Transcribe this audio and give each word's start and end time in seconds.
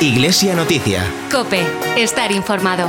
Iglesia 0.00 0.54
Noticia. 0.54 1.04
Cope, 1.32 1.62
estar 1.96 2.30
informado. 2.30 2.88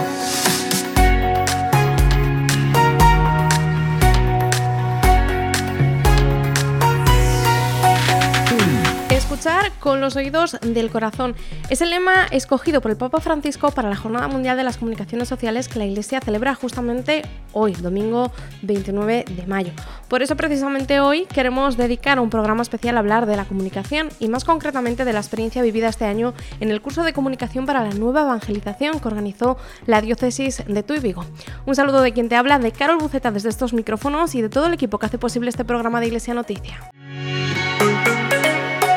Con 9.80 10.02
los 10.02 10.16
oídos 10.16 10.58
del 10.62 10.90
corazón. 10.90 11.36
Es 11.70 11.82
el 11.82 11.90
lema 11.90 12.26
escogido 12.32 12.82
por 12.82 12.92
el 12.92 12.98
Papa 12.98 13.20
Francisco 13.20 13.72
para 13.72 13.90
la 13.90 13.96
Jornada 13.96 14.28
Mundial 14.28 14.58
de 14.58 14.64
las 14.64 14.78
Comunicaciones 14.78 15.28
Sociales 15.28 15.68
que 15.68 15.80
la 15.80 15.86
Iglesia 15.86 16.20
celebra 16.22 16.56
justamente 16.56 17.24
hoy, 17.54 17.74
domingo 17.74 18.32
29 18.62 19.26
de 19.28 19.48
mayo. 19.48 19.72
Por 20.08 20.22
eso 20.22 20.36
precisamente 20.36 21.00
hoy 21.00 21.26
queremos 21.26 21.78
dedicar 21.78 22.20
un 22.20 22.30
programa 22.30 22.62
especial 22.62 22.96
a 22.96 23.00
hablar 23.00 23.26
de 23.26 23.36
la 23.36 23.46
comunicación 23.46 24.10
y 24.20 24.28
más 24.30 24.46
concretamente 24.46 25.06
de 25.06 25.14
la 25.14 25.20
experiencia 25.20 25.62
vivida 25.62 25.90
este 25.90 26.06
año 26.06 26.34
en 26.60 26.72
el 26.72 26.82
curso 26.82 27.04
de 27.04 27.14
comunicación 27.14 27.66
para 27.66 27.84
la 27.84 27.94
nueva 27.94 28.22
evangelización 28.22 29.00
que 29.00 29.08
organizó 29.08 29.58
la 29.86 30.02
diócesis 30.02 30.64
de 30.68 30.84
Tuy 30.84 31.00
Vigo. 31.00 31.26
Un 31.66 31.76
saludo 31.76 32.02
de 32.02 32.14
quien 32.14 32.30
te 32.30 32.36
habla, 32.36 32.60
de 32.60 32.72
Carol 32.72 32.98
Buceta 32.98 33.32
desde 33.32 33.50
estos 33.50 33.74
micrófonos 33.74 34.36
y 34.36 34.42
de 34.42 34.50
todo 34.50 34.68
el 34.68 34.74
equipo 34.74 35.00
que 35.00 35.08
hace 35.08 35.18
posible 35.18 35.50
este 35.50 35.66
programa 35.66 36.00
de 36.00 36.08
Iglesia 36.08 36.34
Noticia. 36.34 36.92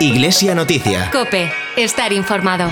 Iglesia 0.03 0.55
Noticia. 0.55 1.11
Cope, 1.13 1.53
estar 1.77 2.11
informado. 2.15 2.71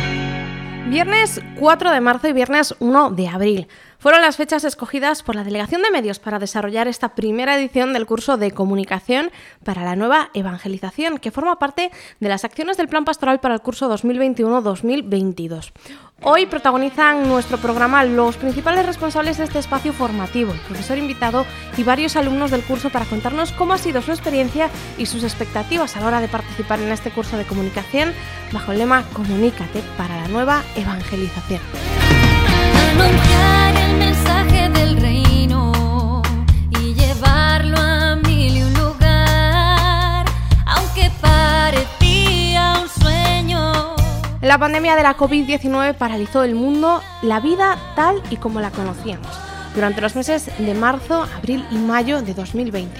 Viernes 0.88 1.42
4 1.58 1.90
de 1.90 2.00
marzo 2.00 2.26
y 2.28 2.32
viernes 2.32 2.74
1 2.78 3.10
de 3.10 3.28
abril 3.28 3.68
fueron 3.98 4.22
las 4.22 4.36
fechas 4.36 4.64
escogidas 4.64 5.22
por 5.22 5.34
la 5.34 5.44
Delegación 5.44 5.82
de 5.82 5.90
Medios 5.90 6.18
para 6.18 6.38
desarrollar 6.38 6.88
esta 6.88 7.14
primera 7.14 7.58
edición 7.58 7.92
del 7.92 8.06
curso 8.06 8.36
de 8.36 8.52
comunicación 8.52 9.30
para 9.64 9.84
la 9.84 9.96
nueva 9.96 10.30
evangelización, 10.34 11.18
que 11.18 11.30
forma 11.30 11.58
parte 11.58 11.90
de 12.20 12.28
las 12.28 12.44
acciones 12.44 12.76
del 12.76 12.88
Plan 12.88 13.04
Pastoral 13.04 13.40
para 13.40 13.54
el 13.54 13.60
curso 13.60 13.92
2021-2022. 13.92 15.72
Hoy 16.22 16.46
protagonizan 16.46 17.28
nuestro 17.28 17.58
programa 17.58 18.04
los 18.04 18.36
principales 18.36 18.86
responsables 18.86 19.38
de 19.38 19.44
este 19.44 19.58
espacio 19.60 19.92
formativo, 19.92 20.52
el 20.52 20.60
profesor 20.60 20.98
invitado 20.98 21.46
y 21.76 21.84
varios 21.84 22.16
alumnos 22.16 22.50
del 22.50 22.64
curso 22.64 22.90
para 22.90 23.04
contarnos 23.04 23.52
cómo 23.52 23.72
ha 23.72 23.78
sido 23.78 24.02
su 24.02 24.10
experiencia 24.10 24.68
y 24.96 25.06
sus 25.06 25.22
expectativas 25.22 25.96
a 25.96 26.00
la 26.00 26.06
hora 26.06 26.20
de 26.20 26.28
participar 26.28 26.80
en 26.80 26.90
este 26.90 27.10
curso 27.10 27.36
de 27.36 27.44
comunicación 27.44 28.12
bajo 28.52 28.72
el 28.72 28.78
lema 28.78 29.04
Comunícate 29.12 29.82
para 29.96 30.16
la 30.16 30.28
nueva 30.28 30.62
evangelización. 30.76 31.60
La 44.48 44.56
pandemia 44.56 44.96
de 44.96 45.02
la 45.02 45.14
COVID-19 45.14 45.94
paralizó 45.94 46.42
el 46.42 46.54
mundo, 46.54 47.02
la 47.20 47.38
vida 47.38 47.76
tal 47.94 48.22
y 48.30 48.36
como 48.36 48.62
la 48.62 48.70
conocíamos, 48.70 49.28
durante 49.74 50.00
los 50.00 50.16
meses 50.16 50.50
de 50.58 50.72
marzo, 50.72 51.26
abril 51.36 51.66
y 51.70 51.76
mayo 51.76 52.22
de 52.22 52.32
2020. 52.32 52.98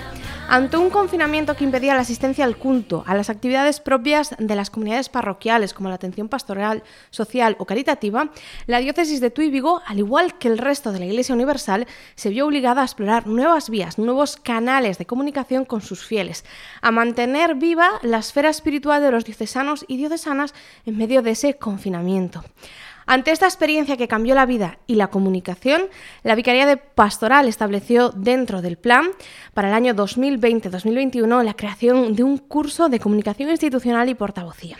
Ante 0.50 0.78
un 0.78 0.88
confinamiento 0.88 1.54
que 1.56 1.64
impedía 1.64 1.94
la 1.94 2.00
asistencia 2.00 2.42
al 2.46 2.56
culto, 2.56 3.04
a 3.06 3.14
las 3.14 3.28
actividades 3.28 3.80
propias 3.80 4.34
de 4.38 4.56
las 4.56 4.70
comunidades 4.70 5.10
parroquiales, 5.10 5.74
como 5.74 5.90
la 5.90 5.96
atención 5.96 6.30
pastoral, 6.30 6.84
social 7.10 7.54
o 7.58 7.66
caritativa, 7.66 8.30
la 8.66 8.78
diócesis 8.78 9.20
de 9.20 9.30
Tuy 9.30 9.50
Vigo, 9.50 9.82
al 9.84 9.98
igual 9.98 10.38
que 10.38 10.48
el 10.48 10.56
resto 10.56 10.90
de 10.90 11.00
la 11.00 11.04
Iglesia 11.04 11.34
Universal, 11.34 11.86
se 12.14 12.30
vio 12.30 12.46
obligada 12.46 12.80
a 12.80 12.86
explorar 12.86 13.26
nuevas 13.26 13.68
vías, 13.68 13.98
nuevos 13.98 14.38
canales 14.38 14.96
de 14.96 15.04
comunicación 15.04 15.66
con 15.66 15.82
sus 15.82 16.02
fieles, 16.02 16.46
a 16.80 16.92
mantener 16.92 17.56
viva 17.56 17.98
la 18.00 18.16
esfera 18.16 18.48
espiritual 18.48 19.02
de 19.02 19.10
los 19.10 19.26
diocesanos 19.26 19.84
y 19.86 19.98
diocesanas 19.98 20.54
en 20.86 20.96
medio 20.96 21.20
de 21.20 21.32
ese 21.32 21.58
confinamiento. 21.58 22.42
Ante 23.10 23.30
esta 23.30 23.46
experiencia 23.46 23.96
que 23.96 24.06
cambió 24.06 24.34
la 24.34 24.44
vida 24.44 24.80
y 24.86 24.96
la 24.96 25.06
comunicación, 25.06 25.80
la 26.24 26.34
Vicaría 26.34 26.66
de 26.66 26.76
Pastoral 26.76 27.48
estableció 27.48 28.10
dentro 28.10 28.60
del 28.60 28.76
plan 28.76 29.06
para 29.54 29.68
el 29.68 29.74
año 29.74 29.94
2020-2021 29.94 31.42
la 31.42 31.54
creación 31.54 32.14
de 32.14 32.22
un 32.22 32.36
curso 32.36 32.90
de 32.90 33.00
comunicación 33.00 33.48
institucional 33.48 34.10
y 34.10 34.14
portavocía. 34.14 34.76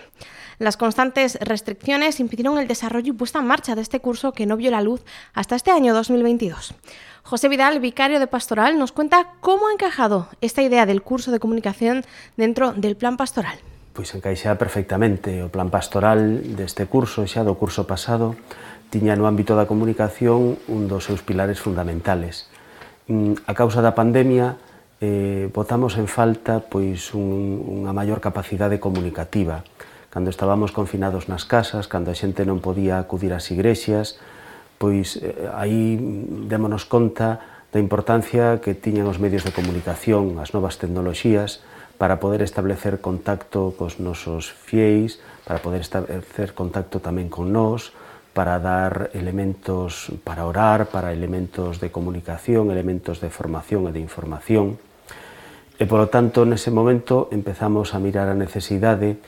Las 0.59 0.77
constantes 0.77 1.39
restricciones 1.41 2.21
impidieron 2.21 2.59
el 2.59 2.69
desarrollo 2.69 3.15
y 3.15 3.17
puesta 3.17 3.39
en 3.39 3.47
marcha 3.47 3.75
de 3.75 3.81
este 3.81 4.01
curso 4.01 4.33
que 4.33 4.45
no 4.45 4.59
vio 4.59 4.71
la 4.71 4.83
luz 4.83 5.03
hasta 5.33 5.57
este 5.57 5.71
año 5.71 5.95
2022. 5.95 6.75
José 7.23 7.49
Vidal, 7.49 7.81
vicario 7.81 8.21
de 8.21 8.27
Pastoral, 8.27 8.79
nos 8.79 8.93
cuenta 8.93 9.37
cómo 9.41 9.69
ha 9.69 9.73
encajado 9.73 10.29
esta 10.43 10.61
idea 10.61 10.85
del 10.85 11.01
curso 11.01 11.31
de 11.31 11.41
comunicación 11.41 12.05
dentro 12.37 12.75
del 12.75 12.95
plan 12.95 13.17
pastoral 13.17 13.59
pois 13.99 14.15
encaixa 14.15 14.55
perfectamente 14.55 15.43
o 15.43 15.51
plan 15.51 15.75
pastoral 15.75 16.47
deste 16.55 16.87
curso, 16.87 17.27
xa 17.27 17.43
do 17.43 17.59
curso 17.59 17.83
pasado, 17.83 18.39
tiña 18.95 19.19
no 19.19 19.27
ámbito 19.27 19.59
da 19.59 19.67
comunicación 19.67 20.55
un 20.71 20.87
dos 20.87 21.11
seus 21.11 21.27
pilares 21.27 21.59
fundamentales. 21.59 22.47
Mm, 23.11 23.43
a 23.43 23.59
causa 23.59 23.83
da 23.83 23.99
pandemia, 23.99 24.55
eh, 25.03 25.51
botamos 25.51 25.99
en 25.99 26.07
falta 26.07 26.63
pois 26.63 27.11
un, 27.11 27.59
unha 27.59 27.91
maior 27.91 28.23
capacidade 28.23 28.79
comunicativa. 28.79 29.67
Cando 30.15 30.31
estábamos 30.31 30.71
confinados 30.71 31.27
nas 31.27 31.43
casas, 31.43 31.91
cando 31.91 32.15
a 32.15 32.17
xente 32.17 32.47
non 32.47 32.63
podía 32.63 33.03
acudir 33.03 33.35
ás 33.35 33.51
igrexas, 33.51 34.23
pois 34.79 35.19
eh, 35.19 35.51
aí 35.59 35.99
démonos 36.47 36.87
conta 36.87 37.67
da 37.75 37.83
importancia 37.83 38.63
que 38.63 38.79
tiñan 38.79 39.11
os 39.11 39.19
medios 39.19 39.43
de 39.43 39.51
comunicación, 39.51 40.39
as 40.39 40.55
novas 40.55 40.79
tecnoloxías, 40.79 41.67
para 41.99 42.23
poder 42.23 42.47
establecer 42.47 43.03
contacto 43.03 43.75
cos 43.75 43.99
nosos 43.99 44.55
fieis, 44.55 45.19
para 45.43 45.59
poder 45.59 45.83
establecer 45.83 46.55
contacto 46.55 47.03
tamén 47.03 47.27
con 47.27 47.51
nós, 47.51 47.91
para 48.39 48.63
dar 48.63 49.11
elementos 49.19 50.15
para 50.23 50.47
orar, 50.47 50.95
para 50.95 51.11
elementos 51.11 51.83
de 51.83 51.91
comunicación, 51.91 52.71
elementos 52.71 53.19
de 53.19 53.35
formación 53.35 53.91
e 53.91 53.93
de 53.93 53.99
información. 53.99 54.79
E, 55.75 55.91
polo 55.91 56.07
tanto, 56.07 56.47
nese 56.47 56.71
momento 56.71 57.27
empezamos 57.35 57.95
a 57.95 57.99
mirar 57.99 58.31
a 58.31 58.39
necesidade 58.39 59.19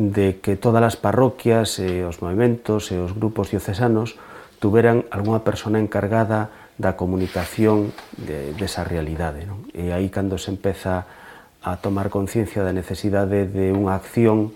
de 0.00 0.40
que 0.40 0.56
todas 0.56 0.80
as 0.80 0.96
parroquias 0.96 1.76
e 1.76 2.08
os 2.08 2.24
movimentos 2.24 2.88
e 2.88 2.96
os 2.96 3.12
grupos 3.12 3.52
diocesanos 3.52 4.16
tuveran 4.64 5.04
algunha 5.12 5.44
persona 5.44 5.76
encargada 5.76 6.48
da 6.80 6.96
comunicación 6.96 7.92
de, 8.16 8.56
desa 8.56 8.80
realidade. 8.80 9.44
Non? 9.44 9.66
E 9.76 9.92
aí 9.92 10.08
cando 10.08 10.40
se 10.40 10.48
empeza 10.48 11.04
a 11.62 11.78
tomar 11.78 12.08
conciencia 12.10 12.62
da 12.62 12.72
necesidade 12.72 13.46
de 13.50 13.74
unha 13.74 13.98
acción 13.98 14.54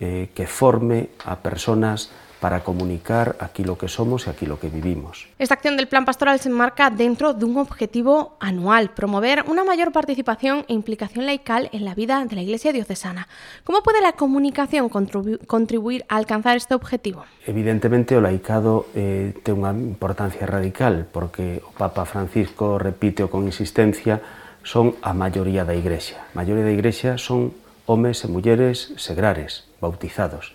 eh, 0.00 0.32
que 0.34 0.48
forme 0.48 1.12
a 1.22 1.38
personas 1.38 2.10
para 2.40 2.64
comunicar 2.64 3.36
aquilo 3.38 3.76
que 3.76 3.86
somos 3.86 4.26
e 4.26 4.32
aquilo 4.32 4.56
que 4.56 4.72
vivimos. 4.72 5.28
Esta 5.36 5.54
acción 5.54 5.76
del 5.76 5.86
Plan 5.92 6.08
Pastoral 6.08 6.40
se 6.40 6.48
enmarca 6.48 6.88
dentro 6.88 7.36
de 7.36 7.44
un 7.44 7.60
objetivo 7.60 8.34
anual, 8.40 8.90
promover 8.96 9.44
una 9.46 9.62
mayor 9.62 9.92
participación 9.92 10.64
e 10.66 10.72
implicación 10.72 11.28
laical 11.28 11.68
en 11.76 11.84
la 11.84 11.94
vida 11.94 12.24
de 12.24 12.34
la 12.34 12.42
Iglesia 12.42 12.72
diocesana. 12.72 13.28
¿Cómo 13.62 13.84
puede 13.84 14.00
la 14.00 14.16
comunicación 14.16 14.88
contribu 14.88 15.36
contribuir 15.46 16.04
a 16.08 16.16
alcanzar 16.16 16.56
este 16.56 16.74
objetivo? 16.74 17.28
Evidentemente 17.44 18.16
o 18.16 18.24
laicado 18.24 18.88
eh, 18.96 19.36
ten 19.44 19.60
unha 19.60 19.76
importancia 19.76 20.48
radical 20.48 21.04
porque 21.12 21.60
o 21.60 21.76
Papa 21.76 22.08
Francisco 22.08 22.80
repite 22.80 23.28
con 23.28 23.44
insistencia 23.44 24.39
son 24.62 24.96
a 25.02 25.14
maioría 25.14 25.64
da 25.64 25.74
Igrexa. 25.74 26.20
A 26.32 26.44
maioría 26.44 26.64
da 26.64 26.74
Igrexa 26.74 27.16
son 27.16 27.56
homes 27.88 28.22
e 28.24 28.28
mulleres 28.28 28.92
segrares, 29.00 29.66
bautizados. 29.80 30.54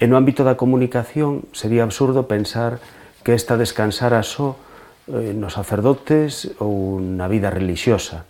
E 0.00 0.06
no 0.08 0.16
ámbito 0.16 0.46
da 0.46 0.56
comunicación 0.56 1.44
sería 1.52 1.84
absurdo 1.84 2.30
pensar 2.30 2.80
que 3.22 3.36
esta 3.36 3.60
descansara 3.60 4.24
só 4.24 4.56
eh, 5.10 5.36
nos 5.36 5.58
sacerdotes 5.58 6.56
ou 6.62 6.98
na 6.98 7.28
vida 7.28 7.52
religiosa. 7.52 8.24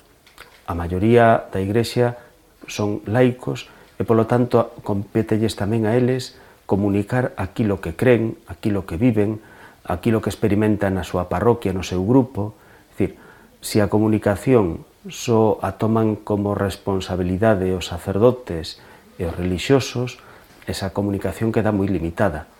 A 0.67 0.75
maioría 0.75 1.49
da 1.53 1.63
Igrexa 1.63 2.19
son 2.67 3.01
laicos 3.07 3.71
e, 3.97 4.03
polo 4.03 4.27
tanto, 4.27 4.75
competelles 4.83 5.55
tamén 5.55 5.87
a 5.87 5.95
eles 5.95 6.37
comunicar 6.69 7.33
aquilo 7.41 7.81
que 7.81 7.97
creen, 7.97 8.37
aquilo 8.45 8.85
que 8.85 9.01
viven, 9.01 9.41
aquilo 9.89 10.21
que 10.21 10.29
experimentan 10.29 10.99
na 10.99 11.07
súa 11.07 11.33
parroquia, 11.33 11.73
no 11.73 11.87
seu 11.87 12.05
grupo. 12.05 12.53
É 12.53 13.07
dicir, 13.07 13.15
se 13.61 13.81
a 13.81 13.89
comunicación 13.89 14.85
só 15.07 15.63
a 15.63 15.79
toman 15.79 16.19
como 16.19 16.59
responsabilidade 16.59 17.71
os 17.71 17.87
sacerdotes 17.87 18.83
e 19.15 19.31
os 19.31 19.35
religiosos, 19.39 20.19
esa 20.67 20.91
comunicación 20.91 21.55
queda 21.55 21.71
moi 21.71 21.87
limitada. 21.87 22.51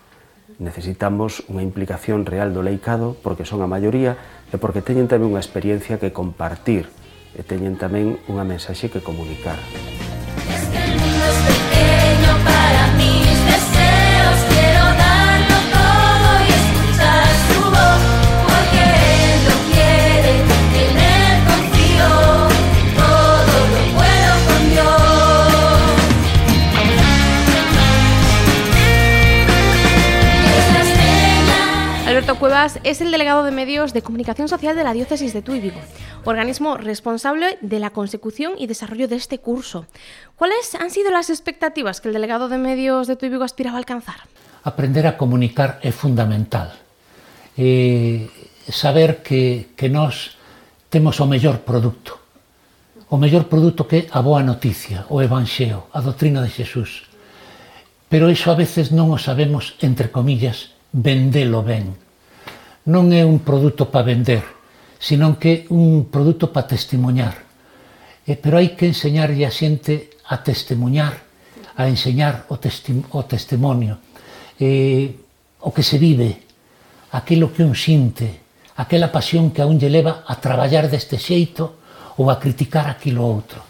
Necesitamos 0.57 1.43
unha 1.51 1.61
implicación 1.63 2.23
real 2.23 2.55
do 2.55 2.63
leicado 2.63 3.19
porque 3.19 3.43
son 3.43 3.59
a 3.59 3.67
maioría 3.67 4.15
e 4.49 4.55
porque 4.55 4.79
teñen 4.79 5.11
tamén 5.11 5.35
unha 5.35 5.43
experiencia 5.43 5.99
que 5.99 6.15
compartir 6.15 6.87
e 7.35 7.43
teñen 7.43 7.75
tamén 7.75 8.17
unha 8.31 8.47
mensaxe 8.47 8.87
que 8.87 9.03
comunicar. 9.03 9.59
Es 10.47 10.63
que 10.71 10.79
el 10.79 10.95
mundo 10.95 11.25
es 11.27 11.39
pequeño 11.43 12.31
para 12.47 12.88
Rodas 32.59 32.79
es 32.83 32.99
el 32.99 33.09
delegado 33.09 33.45
de 33.45 33.51
medios 33.51 33.93
de 33.93 34.01
comunicación 34.01 34.49
social 34.49 34.75
de 34.75 34.83
la 34.83 34.91
diócesis 34.91 35.31
de 35.31 35.41
Tuy 35.41 35.61
Vigo, 35.61 35.79
organismo 36.25 36.75
responsable 36.75 37.57
de 37.61 37.79
la 37.79 37.91
consecución 37.91 38.55
y 38.57 38.67
desarrollo 38.67 39.07
de 39.07 39.15
este 39.15 39.39
curso. 39.39 39.85
¿Cuáles 40.35 40.75
han 40.75 40.91
sido 40.91 41.09
las 41.09 41.29
expectativas 41.29 42.01
que 42.01 42.09
el 42.09 42.13
delegado 42.13 42.49
de 42.49 42.57
medios 42.57 43.07
de 43.07 43.15
Tuy 43.15 43.29
Vigo 43.29 43.45
aspiraba 43.45 43.77
a 43.77 43.79
alcanzar? 43.79 44.27
Aprender 44.65 45.07
a 45.07 45.15
comunicar 45.15 45.79
é 45.81 45.93
fundamental. 45.95 46.75
Eh, 47.55 48.27
saber 48.67 49.23
que, 49.23 49.71
que 49.79 49.87
nós 49.87 50.35
temos 50.91 51.15
o 51.23 51.25
mellor 51.31 51.63
produto. 51.63 52.19
O 53.07 53.15
mellor 53.15 53.47
produto 53.47 53.87
que 53.87 54.03
é 54.03 54.07
a 54.11 54.19
boa 54.19 54.43
noticia, 54.43 55.07
o 55.07 55.23
evanxeo, 55.23 55.87
a 55.95 56.03
doutrina 56.03 56.43
de 56.43 56.51
Xesús. 56.51 57.07
Pero 58.11 58.27
iso 58.27 58.51
a 58.51 58.59
veces 58.59 58.91
non 58.91 59.15
o 59.15 59.17
sabemos, 59.17 59.79
entre 59.79 60.11
comillas, 60.11 60.75
vendelo 60.91 61.63
ben 61.63 62.08
non 62.87 63.11
é 63.11 63.27
un 63.27 63.43
produto 63.43 63.91
para 63.91 64.07
vender, 64.07 64.43
senón 64.99 65.35
que 65.35 65.67
un 65.73 66.07
produto 66.07 66.53
para 66.53 66.67
testemunhar. 66.67 67.35
E, 68.23 68.37
pero 68.39 68.61
hai 68.61 68.77
que 68.77 68.87
enseñarlle 68.87 69.43
a 69.43 69.51
xente 69.51 70.15
a 70.29 70.39
testemunhar, 70.39 71.17
a 71.75 71.87
enseñar 71.89 72.45
o, 72.47 72.61
testi 72.61 72.95
o 73.11 73.25
testimonio, 73.25 73.99
e, 74.59 75.15
o 75.65 75.73
que 75.75 75.83
se 75.83 75.97
vive, 75.97 76.45
aquilo 77.11 77.51
que 77.51 77.63
un 77.63 77.75
xinte, 77.75 78.47
aquela 78.79 79.11
pasión 79.11 79.51
que 79.51 79.59
a 79.59 79.67
un 79.67 79.75
lle 79.75 79.91
leva 79.91 80.23
a 80.23 80.39
traballar 80.39 80.87
deste 80.87 81.19
xeito 81.19 81.79
ou 82.19 82.31
a 82.31 82.39
criticar 82.39 82.87
aquilo 82.87 83.23
outro. 83.27 83.63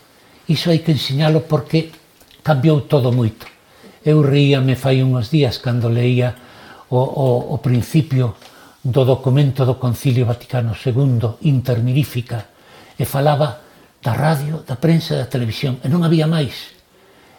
Iso 0.49 0.69
hai 0.69 0.81
que 0.81 0.93
enseñalo 0.93 1.45
porque 1.45 1.93
cambiou 2.41 2.85
todo 2.89 3.13
moito. 3.13 3.45
Eu 4.01 4.25
reíame 4.25 4.73
fai 4.73 5.01
unhos 5.05 5.29
días 5.29 5.61
cando 5.61 5.89
leía 5.89 6.33
o, 6.89 6.97
o, 6.97 7.27
o 7.53 7.57
principio 7.61 8.33
do 8.83 9.03
documento 9.03 9.67
do 9.67 9.75
Concilio 9.75 10.25
Vaticano 10.25 10.71
II 10.71 11.43
intermirífica 11.43 12.47
e 12.95 13.03
falaba 13.03 13.59
da 13.99 14.15
radio, 14.15 14.63
da 14.63 14.79
prensa 14.79 15.15
e 15.15 15.19
da 15.19 15.27
televisión 15.27 15.83
e 15.83 15.91
non 15.91 16.07
había 16.07 16.27
máis. 16.27 16.75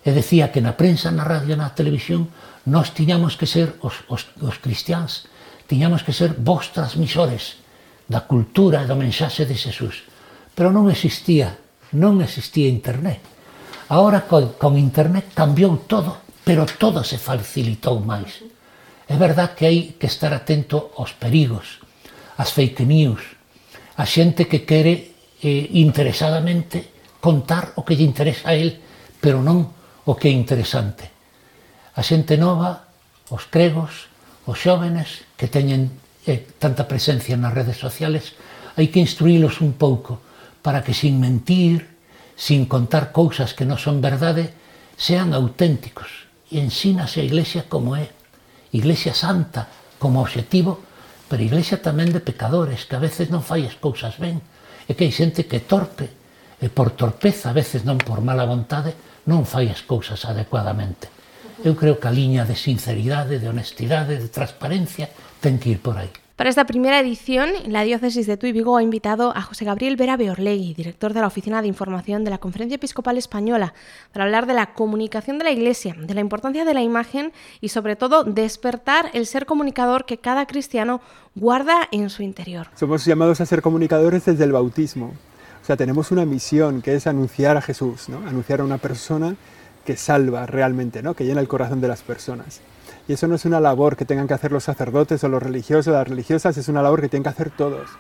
E 0.04 0.12
decía 0.12 0.52
que 0.52 0.60
na 0.60 0.76
prensa, 0.76 1.08
na 1.08 1.24
radio 1.24 1.56
na 1.56 1.72
televisión 1.72 2.28
nós 2.68 2.92
tiñamos 2.92 3.40
que 3.40 3.48
ser 3.48 3.80
os, 3.80 4.04
os, 4.12 4.28
os 4.40 4.56
cristiáns 4.60 5.28
tiñamos 5.70 6.02
que 6.02 6.10
ser 6.10 6.34
vos 6.34 6.74
transmisores 6.74 7.62
da 8.10 8.26
cultura 8.26 8.82
e 8.82 8.88
da 8.90 8.98
mensaxe 8.98 9.46
de 9.46 9.54
Xesús. 9.54 10.02
Pero 10.52 10.74
non 10.74 10.90
existía 10.90 11.56
non 11.96 12.20
existía 12.20 12.68
internet. 12.68 13.22
Ahora 13.88 14.26
con, 14.28 14.58
con 14.60 14.76
internet 14.76 15.32
cambiou 15.32 15.78
todo 15.88 16.20
pero 16.44 16.66
todo 16.66 17.04
se 17.06 17.16
facilitou 17.16 18.02
máis. 18.02 18.42
É 19.10 19.18
verdad 19.18 19.58
que 19.58 19.66
hai 19.66 19.98
que 19.98 20.06
estar 20.06 20.30
atento 20.30 20.94
aos 20.94 21.18
perigos, 21.18 21.82
ás 22.38 22.54
fake 22.54 22.86
news, 22.86 23.18
a 23.98 24.06
xente 24.06 24.46
que 24.46 24.62
quere 24.62 25.18
eh, 25.42 25.66
interesadamente 25.82 26.94
contar 27.18 27.74
o 27.74 27.82
que 27.82 27.98
lle 27.98 28.06
interesa 28.06 28.54
a 28.54 28.54
él, 28.54 28.78
pero 29.18 29.42
non 29.42 29.66
o 30.06 30.14
que 30.14 30.30
é 30.30 30.34
interesante. 30.38 31.10
A 31.98 32.06
xente 32.06 32.38
nova, 32.38 32.86
os 33.34 33.50
cregos, 33.50 34.06
os 34.46 34.54
xóvenes 34.54 35.26
que 35.34 35.50
teñen 35.50 35.90
eh, 36.30 36.46
tanta 36.62 36.86
presencia 36.86 37.34
nas 37.34 37.50
redes 37.50 37.82
sociales, 37.82 38.38
hai 38.78 38.94
que 38.94 39.02
instruílos 39.02 39.58
un 39.58 39.74
pouco 39.74 40.22
para 40.62 40.86
que 40.86 40.94
sin 40.94 41.18
mentir, 41.18 41.98
sin 42.38 42.70
contar 42.70 43.10
cousas 43.10 43.58
que 43.58 43.66
non 43.66 43.74
son 43.74 43.98
verdade, 43.98 44.54
sean 44.94 45.34
auténticos 45.34 46.30
e 46.46 46.62
ensínase 46.62 47.18
a 47.18 47.26
Iglesia 47.26 47.66
como 47.66 47.98
é 47.98 48.19
Iglesia 48.72 49.14
Santa 49.14 49.66
como 49.98 50.20
objetivo, 50.20 50.80
pero 51.30 51.42
Iglesia 51.42 51.78
tamén 51.78 52.10
de 52.10 52.22
pecadores, 52.22 52.86
que 52.86 52.98
a 52.98 53.02
veces 53.02 53.30
non 53.30 53.42
fai 53.42 53.66
as 53.66 53.78
cousas 53.78 54.18
ben, 54.18 54.42
e 54.86 54.94
que 54.94 55.06
hai 55.06 55.12
xente 55.14 55.46
que 55.46 55.62
torpe, 55.62 56.10
e 56.60 56.66
por 56.68 56.94
torpeza, 56.94 57.50
a 57.50 57.56
veces 57.56 57.86
non 57.86 57.98
por 57.98 58.22
mala 58.22 58.46
vontade, 58.46 58.94
non 59.26 59.46
fai 59.46 59.70
as 59.70 59.82
cousas 59.86 60.22
adecuadamente. 60.26 61.10
Eu 61.60 61.76
creo 61.76 62.00
que 62.00 62.08
a 62.08 62.14
liña 62.14 62.48
de 62.48 62.56
sinceridade, 62.56 63.38
de 63.38 63.48
honestidade, 63.48 64.16
de 64.16 64.32
transparencia, 64.32 65.12
ten 65.44 65.60
que 65.60 65.76
ir 65.76 65.80
por 65.84 66.00
aí. 66.00 66.10
Para 66.40 66.48
esta 66.48 66.64
primera 66.64 66.98
edición, 66.98 67.50
la 67.66 67.82
diócesis 67.82 68.26
de 68.26 68.38
Tuy 68.38 68.52
Vigo 68.52 68.78
ha 68.78 68.82
invitado 68.82 69.36
a 69.36 69.42
José 69.42 69.66
Gabriel 69.66 69.96
Vera 69.96 70.16
Beorlegui, 70.16 70.72
director 70.72 71.12
de 71.12 71.20
la 71.20 71.26
Oficina 71.26 71.60
de 71.60 71.68
Información 71.68 72.24
de 72.24 72.30
la 72.30 72.38
Conferencia 72.38 72.76
Episcopal 72.76 73.18
Española, 73.18 73.74
para 74.10 74.24
hablar 74.24 74.46
de 74.46 74.54
la 74.54 74.72
comunicación 74.72 75.36
de 75.36 75.44
la 75.44 75.50
Iglesia, 75.50 75.94
de 75.98 76.14
la 76.14 76.22
importancia 76.22 76.64
de 76.64 76.72
la 76.72 76.80
imagen 76.80 77.34
y 77.60 77.68
sobre 77.68 77.94
todo 77.94 78.24
despertar 78.24 79.10
el 79.12 79.26
ser 79.26 79.44
comunicador 79.44 80.06
que 80.06 80.16
cada 80.16 80.46
cristiano 80.46 81.02
guarda 81.34 81.76
en 81.92 82.08
su 82.08 82.22
interior. 82.22 82.68
Somos 82.74 83.04
llamados 83.04 83.42
a 83.42 83.44
ser 83.44 83.60
comunicadores 83.60 84.24
desde 84.24 84.44
el 84.44 84.52
bautismo. 84.52 85.12
O 85.62 85.66
sea, 85.66 85.76
tenemos 85.76 86.10
una 86.10 86.24
misión 86.24 86.80
que 86.80 86.94
es 86.94 87.06
anunciar 87.06 87.58
a 87.58 87.60
Jesús, 87.60 88.08
¿no? 88.08 88.26
anunciar 88.26 88.60
a 88.60 88.64
una 88.64 88.78
persona 88.78 89.36
que 89.84 89.94
salva 89.94 90.46
realmente, 90.46 91.02
¿no? 91.02 91.12
que 91.12 91.26
llena 91.26 91.42
el 91.42 91.48
corazón 91.48 91.82
de 91.82 91.88
las 91.88 92.00
personas. 92.00 92.62
Y 93.10 93.14
eso 93.14 93.26
no 93.26 93.34
es 93.34 93.44
una 93.44 93.58
labor 93.58 93.96
que 93.96 94.04
tengan 94.04 94.28
que 94.28 94.34
hacer 94.34 94.52
los 94.52 94.62
sacerdotes 94.62 95.24
o 95.24 95.28
los 95.28 95.42
religiosos 95.42 95.88
o 95.88 95.92
las 95.94 96.06
religiosas, 96.06 96.56
es 96.56 96.68
una 96.68 96.80
labor 96.80 97.00
que 97.00 97.08
tienen 97.08 97.24
que 97.24 97.30
hacer 97.30 97.50
todos. 97.50 97.90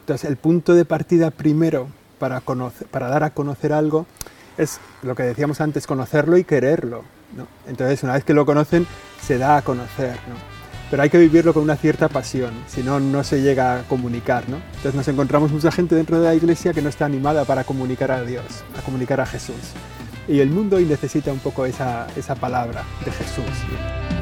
Entonces, 0.00 0.28
el 0.28 0.36
punto 0.36 0.74
de 0.74 0.84
partida 0.84 1.30
primero 1.30 1.88
para, 2.18 2.42
conocer, 2.42 2.86
para 2.88 3.08
dar 3.08 3.24
a 3.24 3.30
conocer 3.30 3.72
algo 3.72 4.04
es 4.58 4.78
lo 5.02 5.14
que 5.14 5.22
decíamos 5.22 5.62
antes, 5.62 5.86
conocerlo 5.86 6.36
y 6.36 6.44
quererlo. 6.44 7.02
¿no? 7.34 7.46
Entonces, 7.66 8.02
una 8.02 8.12
vez 8.12 8.24
que 8.24 8.34
lo 8.34 8.44
conocen, 8.44 8.86
se 9.22 9.38
da 9.38 9.56
a 9.56 9.62
conocer. 9.62 10.16
¿no? 10.28 10.34
Pero 10.90 11.02
hay 11.02 11.08
que 11.08 11.16
vivirlo 11.16 11.54
con 11.54 11.62
una 11.62 11.76
cierta 11.76 12.10
pasión, 12.10 12.52
si 12.66 12.82
no, 12.82 13.00
no 13.00 13.24
se 13.24 13.40
llega 13.40 13.80
a 13.80 13.82
comunicar. 13.84 14.50
¿no? 14.50 14.56
Entonces, 14.56 14.94
nos 14.94 15.08
encontramos 15.08 15.50
mucha 15.50 15.72
gente 15.72 15.94
dentro 15.94 16.20
de 16.20 16.26
la 16.26 16.34
iglesia 16.34 16.74
que 16.74 16.82
no 16.82 16.90
está 16.90 17.06
animada 17.06 17.46
para 17.46 17.64
comunicar 17.64 18.10
a 18.10 18.22
Dios, 18.22 18.44
a 18.78 18.82
comunicar 18.82 19.18
a 19.22 19.24
Jesús. 19.24 19.72
Y 20.28 20.40
el 20.40 20.50
mundo 20.50 20.76
hoy 20.76 20.84
necesita 20.84 21.32
un 21.32 21.38
poco 21.38 21.64
esa, 21.64 22.06
esa 22.16 22.34
palabra 22.34 22.84
de 23.02 23.10
Jesús. 23.12 23.46
¿no? 23.46 24.17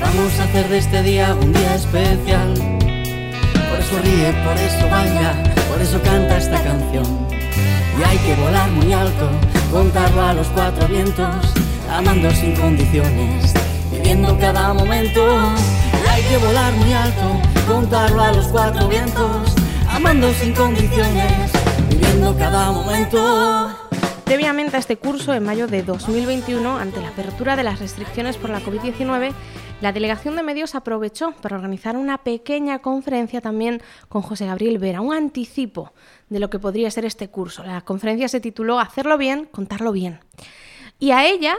Vamos 0.00 0.38
a 0.40 0.44
hacer 0.44 0.68
de 0.68 0.78
este 0.78 1.02
día 1.02 1.34
un 1.34 1.52
día 1.52 1.74
especial. 1.74 2.54
Por 2.54 3.78
eso 3.78 3.98
ríe, 4.02 4.32
por 4.44 4.56
eso 4.56 4.88
baila, 4.88 5.34
por 5.70 5.80
eso 5.80 6.00
canta 6.02 6.38
esta 6.38 6.62
canción. 6.62 7.04
Y 7.30 8.02
hay 8.02 8.18
que 8.18 8.34
volar 8.36 8.70
muy 8.70 8.92
alto, 8.92 9.30
contarlo 9.70 10.22
a 10.22 10.32
los 10.32 10.48
cuatro 10.48 10.88
vientos, 10.88 11.52
amando 11.90 12.30
sin 12.30 12.56
condiciones, 12.56 13.52
viviendo 13.92 14.38
cada 14.38 14.72
momento. 14.72 15.20
Y 16.02 16.08
hay 16.08 16.22
que 16.22 16.38
volar 16.38 16.72
muy 16.74 16.92
alto, 16.92 17.40
contarlo 17.68 18.22
a 18.22 18.32
los 18.32 18.46
cuatro 18.48 18.88
vientos, 18.88 19.54
amando 19.88 20.32
sin 20.34 20.54
condiciones, 20.54 21.52
viviendo 21.90 22.34
cada 22.36 22.72
momento. 22.72 23.90
Previamente 24.24 24.76
a 24.76 24.78
este 24.78 24.96
curso, 24.96 25.34
en 25.34 25.44
mayo 25.44 25.66
de 25.66 25.82
2021, 25.82 26.78
ante 26.78 27.02
la 27.02 27.08
apertura 27.08 27.56
de 27.56 27.64
las 27.64 27.80
restricciones 27.80 28.36
por 28.36 28.50
la 28.50 28.60
COVID-19, 28.60 29.32
la 29.80 29.92
Delegación 29.92 30.36
de 30.36 30.42
Medios 30.42 30.74
aprovechó 30.74 31.32
para 31.32 31.56
organizar 31.56 31.96
una 31.96 32.18
pequeña 32.18 32.80
conferencia 32.80 33.40
también 33.40 33.82
con 34.08 34.20
José 34.20 34.46
Gabriel 34.46 34.78
Vera, 34.78 35.00
un 35.00 35.14
anticipo 35.14 35.92
de 36.28 36.38
lo 36.38 36.50
que 36.50 36.58
podría 36.58 36.90
ser 36.90 37.06
este 37.06 37.28
curso. 37.28 37.64
La 37.64 37.80
conferencia 37.80 38.28
se 38.28 38.40
tituló 38.40 38.78
Hacerlo 38.78 39.16
bien, 39.16 39.46
contarlo 39.46 39.92
bien. 39.92 40.20
Y 40.98 41.12
a 41.12 41.26
ella, 41.26 41.54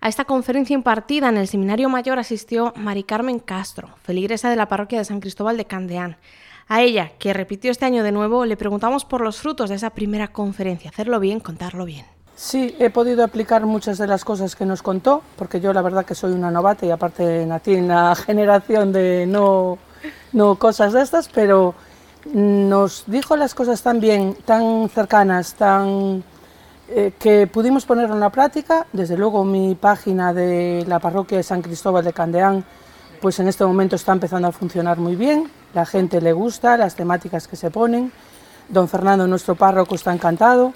a 0.00 0.08
esta 0.08 0.24
conferencia 0.24 0.74
impartida 0.74 1.28
en 1.28 1.36
el 1.36 1.46
Seminario 1.46 1.88
Mayor, 1.88 2.18
asistió 2.18 2.72
Mari 2.76 3.04
Carmen 3.04 3.38
Castro, 3.38 3.90
feligresa 4.02 4.50
de 4.50 4.56
la 4.56 4.66
parroquia 4.66 4.98
de 4.98 5.04
San 5.04 5.20
Cristóbal 5.20 5.56
de 5.56 5.66
Candeán. 5.66 6.16
A 6.66 6.82
ella, 6.82 7.12
que 7.18 7.32
repitió 7.32 7.70
este 7.70 7.84
año 7.84 8.02
de 8.02 8.12
nuevo, 8.12 8.46
le 8.46 8.56
preguntamos 8.56 9.04
por 9.04 9.20
los 9.20 9.40
frutos 9.40 9.70
de 9.70 9.76
esa 9.76 9.90
primera 9.90 10.28
conferencia, 10.28 10.90
hacerlo 10.90 11.20
bien, 11.20 11.38
contarlo 11.38 11.84
bien. 11.84 12.06
Sí, 12.42 12.74
he 12.78 12.88
podido 12.88 13.22
aplicar 13.22 13.66
muchas 13.66 13.98
de 13.98 14.06
las 14.06 14.24
cosas 14.24 14.56
que 14.56 14.64
nos 14.64 14.82
contó, 14.82 15.22
porque 15.36 15.60
yo 15.60 15.74
la 15.74 15.82
verdad 15.82 16.06
que 16.06 16.14
soy 16.14 16.32
una 16.32 16.50
novata 16.50 16.86
y 16.86 16.90
aparte 16.90 17.44
nací 17.44 17.74
en 17.74 17.88
la 17.88 18.14
generación 18.26 18.92
de 18.92 19.26
no, 19.26 19.76
no 20.32 20.54
cosas 20.54 20.94
de 20.94 21.02
estas, 21.02 21.28
pero 21.28 21.74
nos 22.32 23.04
dijo 23.06 23.36
las 23.36 23.54
cosas 23.54 23.82
tan 23.82 24.00
bien, 24.00 24.38
tan 24.46 24.88
cercanas, 24.88 25.52
tan 25.52 26.24
eh, 26.88 27.12
que 27.18 27.46
pudimos 27.46 27.84
ponerlo 27.84 28.14
en 28.14 28.20
la 28.20 28.30
práctica. 28.30 28.86
Desde 28.90 29.18
luego 29.18 29.44
mi 29.44 29.74
página 29.74 30.32
de 30.32 30.86
la 30.88 30.98
parroquia 30.98 31.36
de 31.36 31.42
San 31.42 31.60
Cristóbal 31.60 32.06
de 32.06 32.14
Candeán, 32.14 32.64
pues 33.20 33.38
en 33.38 33.48
este 33.48 33.66
momento 33.66 33.96
está 33.96 34.12
empezando 34.12 34.48
a 34.48 34.52
funcionar 34.52 34.96
muy 34.96 35.14
bien. 35.14 35.50
La 35.74 35.84
gente 35.84 36.22
le 36.22 36.32
gusta 36.32 36.78
las 36.78 36.96
temáticas 36.96 37.46
que 37.46 37.56
se 37.56 37.70
ponen. 37.70 38.10
Don 38.70 38.88
Fernando, 38.88 39.26
nuestro 39.26 39.56
párroco, 39.56 39.94
está 39.94 40.10
encantado 40.10 40.72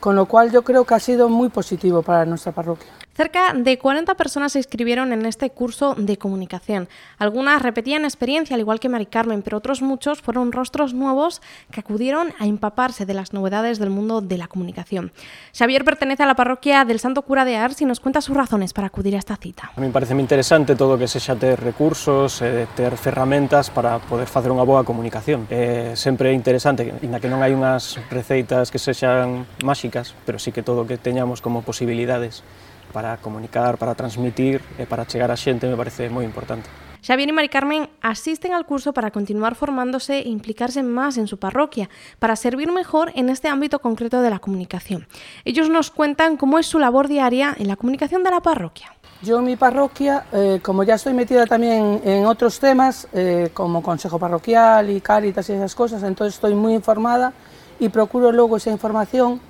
con 0.00 0.16
lo 0.16 0.26
cual 0.26 0.50
yo 0.52 0.62
creo 0.62 0.84
que 0.84 0.94
ha 0.94 1.00
sido 1.00 1.28
muy 1.28 1.48
positivo 1.48 2.02
para 2.02 2.24
nuestra 2.24 2.52
parroquia. 2.52 3.05
Cerca 3.16 3.54
de 3.54 3.78
40 3.78 4.14
personas 4.14 4.52
se 4.52 4.58
inscribieron 4.58 5.10
en 5.10 5.24
este 5.24 5.48
curso 5.48 5.94
de 5.96 6.18
comunicación. 6.18 6.86
Algunas 7.16 7.62
repetían 7.62 8.04
experiencia, 8.04 8.52
al 8.52 8.60
igual 8.60 8.78
que 8.78 8.90
Mari 8.90 9.06
Carmen, 9.06 9.40
pero 9.40 9.56
otros 9.56 9.80
muchos 9.80 10.20
fueron 10.20 10.52
rostros 10.52 10.92
nuevos 10.92 11.40
que 11.70 11.80
acudieron 11.80 12.34
a 12.38 12.44
empaparse 12.44 13.06
de 13.06 13.14
las 13.14 13.32
novedades 13.32 13.78
del 13.78 13.88
mundo 13.88 14.20
de 14.20 14.36
la 14.36 14.48
comunicación. 14.48 15.12
Xavier 15.56 15.82
pertenece 15.82 16.24
a 16.24 16.26
la 16.26 16.34
parroquia 16.34 16.84
del 16.84 17.00
Santo 17.00 17.22
Cura 17.22 17.46
de 17.46 17.56
Ars 17.56 17.80
y 17.80 17.86
nos 17.86 18.00
cuenta 18.00 18.20
sus 18.20 18.36
razones 18.36 18.74
para 18.74 18.88
acudir 18.88 19.16
a 19.16 19.18
esta 19.18 19.36
cita. 19.36 19.70
A 19.74 19.80
mí 19.80 19.86
me 19.86 19.94
parece 19.94 20.12
moi 20.12 20.20
interesante 20.20 20.76
todo 20.76 20.98
que 21.00 21.08
sexa 21.08 21.40
ter 21.40 21.56
recursos, 21.56 22.42
eh, 22.44 22.68
ter 22.76 23.00
ferramentas 23.00 23.72
para 23.72 23.96
poder 23.96 24.28
facer 24.28 24.52
unha 24.52 24.68
boa 24.68 24.84
comunicación. 24.84 25.48
É 25.48 25.96
sempre 25.96 26.36
interesante, 26.36 26.92
inda 27.00 27.16
que 27.16 27.32
non 27.32 27.40
hai 27.40 27.56
unhas 27.56 27.96
receitas 28.12 28.68
que 28.68 28.76
sexan 28.76 29.48
máxicas, 29.64 30.12
pero 30.28 30.36
sí 30.36 30.52
que 30.52 30.60
todo 30.60 30.84
que 30.84 31.00
teñamos 31.00 31.40
como 31.40 31.64
posibilidades 31.64 32.44
para 32.92 33.16
comunicar, 33.18 33.78
para 33.78 33.94
transmitir 33.94 34.60
e 34.78 34.86
para 34.86 35.06
chegar 35.06 35.30
a 35.30 35.36
xente 35.36 35.66
me 35.66 35.76
parece 35.76 36.08
moi 36.10 36.24
importante. 36.24 36.68
Xavier 37.06 37.28
y 37.28 37.32
Mari 37.32 37.48
Carmen 37.48 37.88
asisten 38.02 38.52
al 38.52 38.66
curso 38.66 38.92
para 38.92 39.12
continuar 39.12 39.54
formándose 39.54 40.18
e 40.18 40.28
implicarse 40.28 40.82
más 40.82 41.18
en 41.18 41.28
su 41.28 41.38
parroquia, 41.38 41.88
para 42.18 42.34
servir 42.34 42.72
mejor 42.72 43.12
en 43.14 43.28
este 43.28 43.46
ámbito 43.46 43.78
concreto 43.78 44.22
de 44.22 44.30
la 44.30 44.40
comunicación. 44.40 45.06
Ellos 45.44 45.70
nos 45.70 45.92
cuentan 45.92 46.36
cómo 46.36 46.58
es 46.58 46.66
su 46.66 46.80
labor 46.80 47.06
diaria 47.06 47.54
en 47.56 47.68
la 47.68 47.76
comunicación 47.76 48.24
de 48.24 48.30
la 48.32 48.40
parroquia. 48.40 48.92
Yo 49.22 49.38
en 49.38 49.44
mi 49.44 49.56
parroquia, 49.56 50.26
eh, 50.32 50.58
como 50.62 50.82
ya 50.82 50.96
estoy 50.96 51.14
metida 51.14 51.46
también 51.46 52.02
en 52.04 52.26
otros 52.26 52.58
temas, 52.58 53.06
eh, 53.12 53.50
como 53.54 53.82
consejo 53.82 54.18
parroquial 54.18 54.90
y 54.90 55.00
cáritas 55.00 55.48
y 55.48 55.52
esas 55.52 55.74
cosas, 55.74 56.02
entonces 56.02 56.34
estoy 56.34 56.54
muy 56.54 56.74
informada 56.74 57.32
y 57.78 57.88
procuro 57.88 58.32
luego 58.32 58.56
esa 58.56 58.70
información 58.70 59.40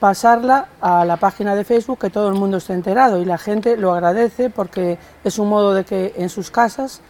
pasarla 0.00 0.68
a 0.80 1.04
la 1.04 1.18
página 1.18 1.54
de 1.54 1.62
Facebook 1.62 1.98
que 1.98 2.10
todo 2.10 2.28
el 2.28 2.34
mundo 2.34 2.56
esté 2.56 2.72
enterado 2.72 3.20
y 3.20 3.26
la 3.26 3.36
gente 3.36 3.76
lo 3.76 3.92
agradece 3.92 4.48
porque 4.48 4.98
es 5.22 5.38
un 5.38 5.48
modo 5.50 5.74
de 5.74 5.84
que 5.84 6.14
en 6.16 6.30
sus 6.30 6.50
casas 6.50 7.02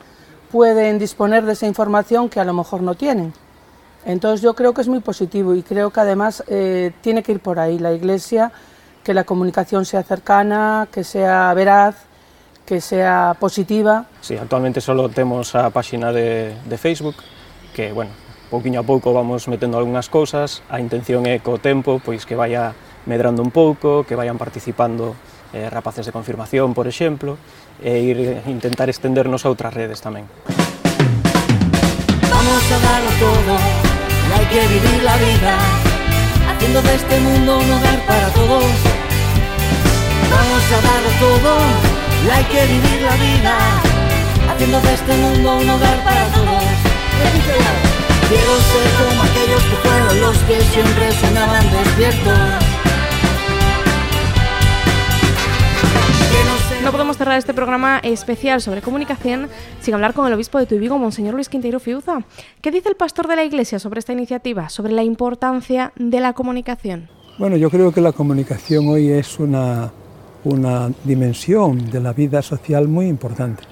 pueden 0.51 0.99
disponer 0.99 1.45
de 1.45 1.53
esa 1.53 1.69
información 1.69 2.29
que 2.29 2.41
a 2.41 2.45
lo 2.45 2.53
mejor 2.53 2.83
no 2.83 2.97
tienen. 2.97 3.33
Entonces 4.05 4.43
yo 4.43 4.55
creo 4.55 4.75
que 4.75 4.81
es 4.81 4.89
muy 4.89 5.01
positivo 5.01 5.55
y 5.55 5.63
creo 5.63 5.91
que 5.91 6.01
además 6.01 6.43
eh, 6.49 6.93
tiene 7.01 7.23
que 7.23 7.33
ir 7.33 7.41
por 7.41 7.61
ahí 7.61 7.79
la 7.79 7.93
Iglesia, 7.93 8.51
que 9.05 9.15
la 9.15 9.23
comunicación 9.23 9.85
sea 9.85 10.03
cercana, 10.03 10.89
que 10.91 11.05
sea 11.05 11.55
veraz, 11.55 11.95
que 12.67 12.81
sea 12.81 13.37
positiva. 13.39 14.07
Sí, 14.21 14.37
actualmente 14.37 14.81
solo 14.81 15.09
temos 15.09 15.55
a 15.55 15.71
páxina 15.71 16.13
de, 16.13 16.57
de 16.65 16.79
Facebook, 16.79 17.17
que, 17.75 17.93
bueno, 17.93 18.11
pouquinho 18.51 18.83
a 18.83 18.85
pouco 18.85 19.15
vamos 19.15 19.47
metendo 19.47 19.79
algunhas 19.79 20.11
cousas, 20.11 20.67
a 20.67 20.83
intención 20.83 21.23
é 21.23 21.39
co 21.39 21.63
tempo 21.63 22.03
pois 22.03 22.27
que 22.27 22.35
vaya 22.35 22.75
medrando 23.07 23.47
un 23.47 23.55
pouco, 23.55 24.03
que 24.03 24.19
vayan 24.19 24.37
participando 24.37 25.15
eh, 25.55 25.71
rapaces 25.71 26.05
de 26.05 26.13
confirmación, 26.13 26.75
por 26.75 26.91
exemplo, 26.91 27.39
e 27.79 28.03
ir 28.03 28.19
intentar 28.51 28.91
estendernos 28.91 29.47
a 29.47 29.55
outras 29.55 29.71
redes 29.71 30.03
tamén. 30.03 30.27
Vamos 32.27 32.65
a 32.75 32.79
darlo 32.83 33.13
todo, 33.23 33.55
y 33.55 34.31
hay 34.35 34.47
que 34.51 34.63
vivir 34.67 34.99
la 35.07 35.17
vida, 35.17 35.55
haciendo 36.51 36.83
de 36.83 36.93
este 36.99 37.17
mundo 37.23 37.51
un 37.55 37.71
hogar 37.71 38.01
para 38.03 38.29
todos. 38.35 38.67
Vamos 40.27 40.65
a 40.75 40.79
darlo 40.83 41.11
todo, 41.23 41.53
y 42.27 42.29
hay 42.35 42.45
que 42.51 42.63
vivir 42.67 42.99
la 43.07 43.15
vida, 43.15 43.55
haciendo 44.51 44.79
de 44.83 44.93
este 44.93 45.15
mundo 45.15 45.49
un 45.55 45.71
hogar 45.71 45.99
para 46.03 46.25
todos. 46.35 47.90
Quiero 48.31 48.45
ser 48.45 48.87
como 48.95 49.23
aquellos 49.25 49.61
que 49.65 49.77
fueron 49.89 50.21
los 50.21 50.39
que 50.45 50.61
siempre 50.61 51.11
sonaban 51.15 51.65
despiertos. 51.73 52.39
No 56.85 56.93
podemos 56.93 57.17
cerrar 57.17 57.39
este 57.39 57.53
programa 57.55 57.99
especial 58.05 58.61
sobre 58.61 58.83
comunicación 58.83 59.49
sin 59.81 59.95
hablar 59.95 60.15
con 60.15 60.29
el 60.29 60.33
obispo 60.33 60.61
de 60.61 60.67
Tuibigo, 60.67 60.97
Monseñor 60.97 61.35
Luis 61.35 61.49
Quinteiro 61.49 61.81
Fiuza. 61.81 62.21
¿Qué 62.61 62.71
dice 62.71 62.89
el 62.89 62.95
pastor 62.95 63.27
de 63.27 63.35
la 63.35 63.43
Iglesia 63.43 63.81
sobre 63.81 63.99
esta 63.99 64.13
iniciativa, 64.13 64.69
sobre 64.69 64.93
la 64.93 65.03
importancia 65.03 65.93
de 65.97 66.21
la 66.21 66.33
comunicación? 66.33 67.09
Bueno, 67.37 67.57
yo 67.57 67.69
creo 67.69 67.91
que 67.91 68.01
la 68.01 68.13
comunicación 68.13 68.87
hoy 68.87 69.11
es 69.11 69.41
una, 69.41 69.91
una 70.45 70.93
dimensión 71.03 71.91
de 71.91 71.99
la 71.99 72.13
vida 72.13 72.43
social 72.43 72.87
muy 72.87 73.09
importante. 73.09 73.65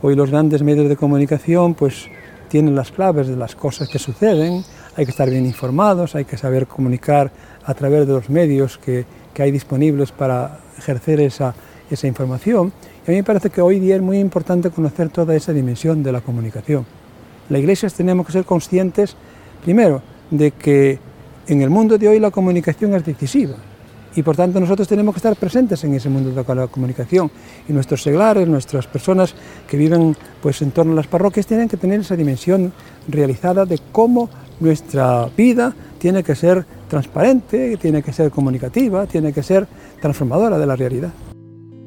Hoy 0.00 0.16
los 0.16 0.30
grandes 0.30 0.62
medios 0.62 0.88
de 0.88 0.96
comunicación 0.96 1.74
pues 1.74 2.08
tienen 2.48 2.74
las 2.74 2.90
claves 2.90 3.28
de 3.28 3.36
las 3.36 3.54
cosas 3.54 3.88
que 3.88 3.98
suceden, 3.98 4.64
hay 4.96 5.04
que 5.04 5.10
estar 5.10 5.28
bien 5.28 5.46
informados, 5.46 6.14
hay 6.14 6.24
que 6.24 6.36
saber 6.36 6.66
comunicar 6.66 7.30
a 7.64 7.74
través 7.74 8.06
de 8.06 8.12
los 8.12 8.30
medios 8.30 8.78
que, 8.78 9.04
que 9.32 9.42
hay 9.42 9.50
disponibles 9.50 10.12
para 10.12 10.60
ejercer 10.78 11.20
esa, 11.20 11.54
esa 11.90 12.06
información. 12.06 12.72
Y 13.06 13.10
a 13.10 13.12
mí 13.12 13.16
me 13.16 13.24
parece 13.24 13.50
que 13.50 13.60
hoy 13.60 13.80
día 13.80 13.96
es 13.96 14.02
muy 14.02 14.18
importante 14.18 14.70
conocer 14.70 15.08
toda 15.08 15.34
esa 15.34 15.52
dimensión 15.52 16.02
de 16.02 16.12
la 16.12 16.20
comunicación. 16.20 16.86
La 17.48 17.58
Iglesia 17.58 17.88
tenemos 17.90 18.26
que 18.26 18.32
ser 18.32 18.44
conscientes, 18.44 19.16
primero, 19.62 20.02
de 20.30 20.52
que 20.52 20.98
en 21.46 21.62
el 21.62 21.70
mundo 21.70 21.98
de 21.98 22.08
hoy 22.08 22.20
la 22.20 22.30
comunicación 22.30 22.94
es 22.94 23.04
decisiva 23.04 23.56
y 24.16 24.22
por 24.22 24.36
tanto 24.36 24.60
nosotros 24.60 24.88
tenemos 24.88 25.14
que 25.14 25.18
estar 25.18 25.36
presentes 25.36 25.82
en 25.84 25.94
ese 25.94 26.08
mundo 26.08 26.30
de 26.30 26.54
la 26.54 26.66
comunicación 26.68 27.30
y 27.68 27.72
nuestros 27.72 28.02
seglares, 28.02 28.48
nuestras 28.48 28.86
personas 28.86 29.34
que 29.68 29.76
viven 29.76 30.16
pues 30.42 30.62
en 30.62 30.70
torno 30.70 30.92
a 30.92 30.96
las 30.96 31.06
parroquias 31.06 31.46
tienen 31.46 31.68
que 31.68 31.76
tener 31.76 32.00
esa 32.00 32.16
dimensión 32.16 32.72
realizada 33.08 33.64
de 33.64 33.78
cómo 33.92 34.28
nuestra 34.60 35.28
vida 35.36 35.74
tiene 35.98 36.22
que 36.22 36.34
ser 36.34 36.64
transparente, 36.88 37.76
tiene 37.78 38.02
que 38.02 38.12
ser 38.12 38.30
comunicativa, 38.30 39.06
tiene 39.06 39.32
que 39.32 39.42
ser 39.42 39.66
transformadora 40.00 40.58
de 40.58 40.66
la 40.66 40.76
realidad. 40.76 41.12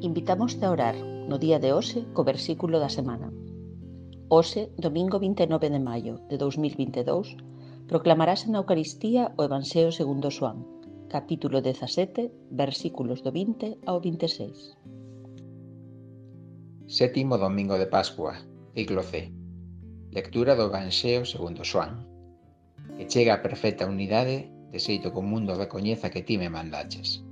Invitamos 0.02 0.58
a 0.62 0.70
orar 0.70 0.96
no 1.28 1.38
día 1.38 1.60
de 1.60 1.74
hoxe 1.74 2.06
co 2.14 2.24
versículo 2.24 2.80
da 2.80 2.90
semana. 2.90 3.32
Hoxe, 4.30 4.72
domingo 4.78 5.20
29 5.20 5.70
de 5.70 5.80
maio 5.80 6.20
de 6.30 6.38
2022, 6.38 7.36
proclamarase 7.88 8.52
na 8.52 8.60
Eucaristía 8.60 9.32
o 9.40 9.44
Evangelio 9.44 9.92
segundo 9.92 10.28
Xoán, 10.32 10.64
capítulo 11.08 11.62
17, 11.62 12.32
versículos 12.52 13.24
do 13.24 13.32
20 13.32 13.80
ao 13.88 14.02
26. 14.02 14.76
Sétimo 16.88 17.38
domingo 17.38 17.80
de 17.80 17.88
Pascua, 17.88 18.36
ciclo 18.76 19.04
C. 19.04 19.32
Lectura 20.12 20.56
do 20.56 20.68
Evanxeo 20.68 21.24
segundo 21.24 21.64
Xoán, 21.64 22.04
que 23.00 23.08
chega 23.08 23.36
a 23.36 23.44
perfecta 23.44 23.88
unidade 23.88 24.52
de 24.72 24.80
xeito 24.84 25.16
que 25.16 25.20
o 25.20 25.26
mundo 25.26 25.56
recoñeza 25.56 26.12
que 26.12 26.24
ti 26.28 26.36
me 26.36 26.52
mandaches. 26.52 27.24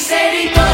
said 0.00 0.32
he. 0.32 0.69